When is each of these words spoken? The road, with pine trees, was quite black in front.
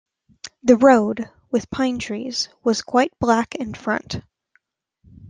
The 0.63 0.77
road, 0.77 1.29
with 1.51 1.69
pine 1.69 1.99
trees, 1.99 2.49
was 2.63 2.81
quite 2.81 3.11
black 3.19 3.53
in 3.53 3.75
front. 3.75 4.19